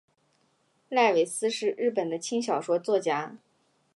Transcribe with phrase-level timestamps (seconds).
[0.89, 3.37] 濑尾司是日本的轻小说作家。